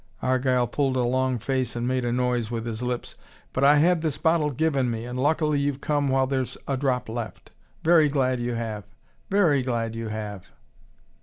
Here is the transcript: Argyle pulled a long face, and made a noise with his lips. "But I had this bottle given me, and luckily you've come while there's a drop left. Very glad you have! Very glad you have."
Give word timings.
Argyle 0.23 0.65
pulled 0.65 0.95
a 0.97 1.03
long 1.03 1.37
face, 1.37 1.75
and 1.75 1.87
made 1.87 2.03
a 2.03 2.11
noise 2.11 2.49
with 2.49 2.65
his 2.65 2.81
lips. 2.81 3.13
"But 3.53 3.63
I 3.63 3.77
had 3.77 4.01
this 4.01 4.17
bottle 4.17 4.49
given 4.49 4.89
me, 4.89 5.05
and 5.05 5.19
luckily 5.19 5.59
you've 5.59 5.79
come 5.79 6.09
while 6.09 6.25
there's 6.25 6.57
a 6.67 6.75
drop 6.75 7.07
left. 7.07 7.51
Very 7.83 8.09
glad 8.09 8.39
you 8.39 8.55
have! 8.55 8.85
Very 9.29 9.61
glad 9.61 9.93
you 9.93 10.07
have." 10.07 10.47